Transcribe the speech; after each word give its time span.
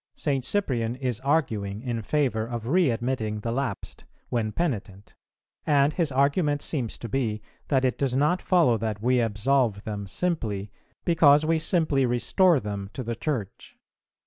"St. 0.15 0.43
Cyprian 0.43 0.95
is 0.95 1.19
arguing 1.19 1.83
in 1.83 2.01
favour 2.01 2.47
of 2.47 2.63
readmitting 2.67 3.41
the 3.41 3.51
lapsed, 3.51 4.03
when 4.29 4.51
penitent; 4.51 5.13
and 5.63 5.93
his 5.93 6.11
argument 6.11 6.63
seems 6.63 6.97
to 6.97 7.07
be 7.07 7.39
that 7.67 7.85
it 7.85 7.99
does 7.99 8.15
not 8.15 8.41
follow 8.41 8.77
that 8.79 9.03
we 9.03 9.19
absolve 9.21 9.83
them 9.83 10.07
simply 10.07 10.71
because 11.05 11.45
we 11.45 11.59
simply 11.59 12.07
restore 12.07 12.59
them 12.59 12.89
to 12.93 13.03
the 13.03 13.15
Church. 13.15 13.77